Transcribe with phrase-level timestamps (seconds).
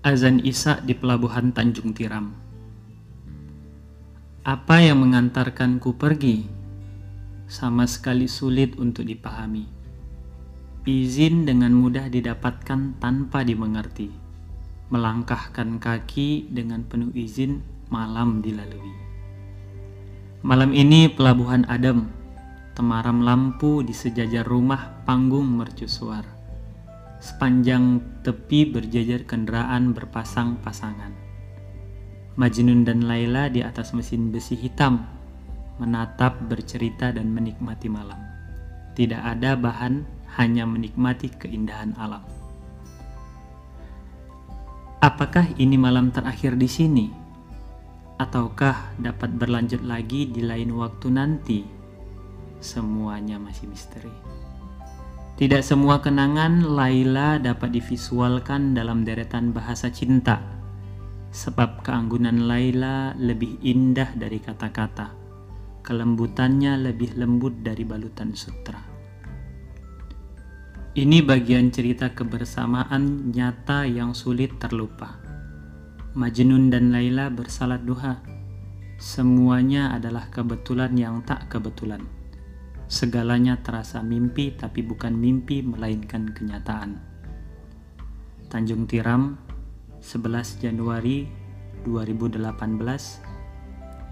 [0.00, 2.32] Azan Isa di pelabuhan Tanjung Tiram.
[4.48, 6.48] Apa yang mengantarkanku pergi?
[7.44, 9.68] Sama sekali sulit untuk dipahami.
[10.88, 14.08] Izin dengan mudah didapatkan tanpa dimengerti.
[14.88, 17.60] Melangkahkan kaki dengan penuh izin
[17.92, 18.96] malam dilalui.
[20.40, 22.08] Malam ini pelabuhan adem,
[22.72, 26.39] temaram lampu di sejajar rumah panggung mercusuar
[27.20, 31.12] Sepanjang tepi berjajar kendaraan berpasang-pasangan.
[32.40, 35.20] Majnun dan Laila di atas mesin besi hitam
[35.80, 38.20] menatap, bercerita dan menikmati malam.
[38.92, 40.04] Tidak ada bahan,
[40.36, 42.22] hanya menikmati keindahan alam.
[45.00, 47.06] Apakah ini malam terakhir di sini?
[48.20, 51.60] Ataukah dapat berlanjut lagi di lain waktu nanti?
[52.60, 54.12] Semuanya masih misteri.
[55.40, 60.36] Tidak semua kenangan Laila dapat divisualkan dalam deretan bahasa cinta,
[61.32, 65.16] sebab keanggunan Laila lebih indah dari kata-kata,
[65.80, 68.84] kelembutannya lebih lembut dari balutan sutra.
[70.92, 75.24] Ini bagian cerita kebersamaan nyata yang sulit terlupa.
[76.20, 78.20] Majnun dan Laila bersalat duha.
[79.00, 82.19] Semuanya adalah kebetulan yang tak kebetulan.
[82.90, 86.98] Segalanya terasa mimpi tapi bukan mimpi melainkan kenyataan.
[88.50, 89.38] Tanjung Tiram,
[90.02, 91.30] 11 Januari
[91.86, 94.10] 2018, 20.00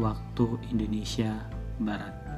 [0.00, 1.44] waktu Indonesia
[1.76, 2.31] Barat.